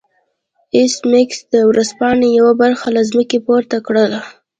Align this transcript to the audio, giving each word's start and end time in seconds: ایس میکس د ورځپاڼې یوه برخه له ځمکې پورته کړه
ایس 0.75 0.93
میکس 1.11 1.39
د 1.53 1.55
ورځپاڼې 1.69 2.27
یوه 2.39 2.53
برخه 2.61 2.87
له 2.95 3.01
ځمکې 3.09 3.37
پورته 3.45 3.77
کړه 3.87 4.05